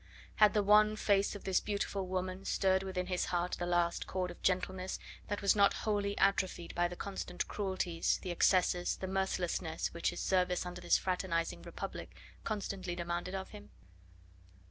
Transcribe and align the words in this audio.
Had 0.37 0.55
the 0.55 0.63
wan 0.63 0.95
face 0.95 1.35
of 1.35 1.43
this 1.43 1.59
beautiful 1.59 2.07
woman 2.07 2.43
stirred 2.43 2.81
within 2.81 3.05
his 3.05 3.25
heart 3.25 3.57
the 3.59 3.67
last 3.67 4.07
chord 4.07 4.31
of 4.31 4.41
gentleness 4.41 4.97
that 5.27 5.43
was 5.43 5.55
not 5.55 5.73
wholly 5.85 6.17
atrophied 6.17 6.73
by 6.73 6.87
the 6.87 6.95
constant 6.95 7.47
cruelties, 7.47 8.17
the 8.23 8.31
excesses, 8.31 8.95
the 8.97 9.05
mercilessness 9.05 9.93
which 9.93 10.09
his 10.09 10.19
service 10.19 10.65
under 10.65 10.81
this 10.81 10.97
fraternising 10.97 11.61
republic 11.61 12.15
constantly 12.43 12.95
demanded 12.95 13.35
of 13.35 13.49
him? 13.49 13.69